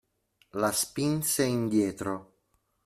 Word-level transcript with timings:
La 0.63 0.71
spinse 0.71 1.43
indietro. 1.45 2.23